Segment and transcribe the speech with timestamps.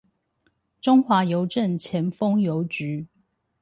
[0.81, 3.05] 中華郵政前峰郵局